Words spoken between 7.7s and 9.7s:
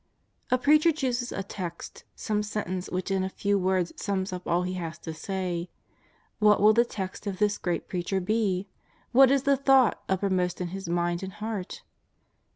Preacher be? What is the